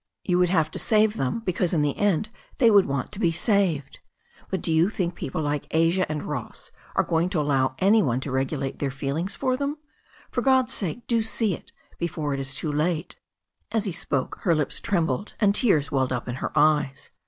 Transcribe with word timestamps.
You 0.23 0.39
would 0.39 0.49
have 0.49 0.71
to 0.71 0.79
save 0.79 1.13
them 1.15 1.41
because 1.41 1.73
in 1.75 1.83
the; 1.83 1.95
end 1.95 2.29
they 2.57 2.71
would 2.71 2.87
want 2.87 3.11
to 3.11 3.19
be 3.19 3.31
saved. 3.31 3.99
But 4.49 4.63
do 4.63 4.73
you 4.73 4.89
think 4.89 5.13
people 5.13 5.43
like 5.43 5.67
Asia 5.69 6.11
and 6.11 6.23
Ross 6.23 6.71
are 6.95 7.03
going 7.03 7.29
to 7.29 7.39
allow 7.39 7.75
any 7.77 8.01
one 8.01 8.19
to 8.21 8.31
regulate 8.31 8.79
their 8.79 8.89
feelings 8.89 9.35
for 9.35 9.55
them? 9.55 9.77
For 10.31 10.41
God's 10.41 10.73
sake 10.73 11.05
do 11.05 11.21
see 11.21 11.53
it 11.53 11.71
before 11.99 12.33
it 12.33 12.39
is 12.39 12.55
too 12.55 12.71
late." 12.71 13.17
As 13.71 13.85
he 13.85 13.91
spoke 13.91 14.39
her 14.41 14.55
lips 14.55 14.79
trenibled, 14.81 15.33
and 15.39 15.53
tears 15.53 15.91
welled 15.91 16.11
up 16.11 16.27
in 16.27 16.37
her 16.41 16.51
eyes. 16.55 17.11